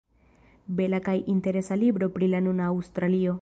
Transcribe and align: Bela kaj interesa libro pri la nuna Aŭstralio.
Bela 0.79 0.99
kaj 1.09 1.15
interesa 1.35 1.79
libro 1.83 2.09
pri 2.17 2.31
la 2.33 2.41
nuna 2.47 2.71
Aŭstralio. 2.73 3.29